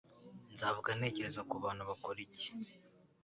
Nzavuga 0.53 0.89
ntekereza 0.97 1.41
ku 1.49 1.55
bantu 1.63 1.83
Bakora 1.89 2.19
iki 2.27 2.47